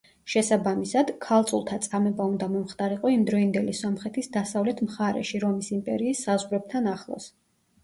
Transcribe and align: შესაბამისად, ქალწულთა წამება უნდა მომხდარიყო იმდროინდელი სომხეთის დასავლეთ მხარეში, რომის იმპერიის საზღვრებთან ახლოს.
შესაბამისად, 0.33 1.11
ქალწულთა 1.25 1.77
წამება 1.87 2.25
უნდა 2.29 2.47
მომხდარიყო 2.55 3.13
იმდროინდელი 3.17 3.77
სომხეთის 3.81 4.33
დასავლეთ 4.39 4.83
მხარეში, 4.89 5.45
რომის 5.47 5.71
იმპერიის 5.79 6.27
საზღვრებთან 6.31 6.93
ახლოს. 6.97 7.33